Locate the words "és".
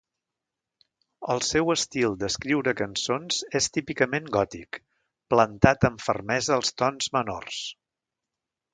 3.61-3.69